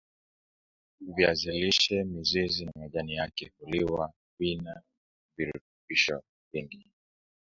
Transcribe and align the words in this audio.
viazi 1.15 1.51
lishe 1.51 2.03
mizizi 2.03 2.65
na 2.65 2.71
majani 2.75 3.13
yake 3.13 3.51
huliwa 3.59 4.13
vina 4.39 4.81
virutubishi 5.37 6.13
vingi 6.53 6.85